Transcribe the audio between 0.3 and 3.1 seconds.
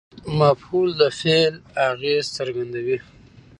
مفعول د فعل اغېز څرګندوي.